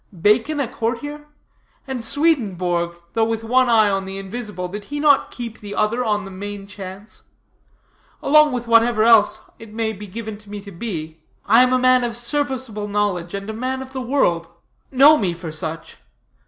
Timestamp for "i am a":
11.45-11.77